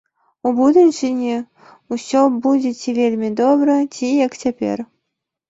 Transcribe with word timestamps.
У 0.51 0.51
будучыні 0.59 1.35
ўсё 1.97 2.23
будзе 2.47 2.71
ці 2.81 2.89
вельмі 3.01 3.29
добра, 3.43 3.77
ці 3.95 4.07
як 4.25 4.41
цяпер. 4.43 4.77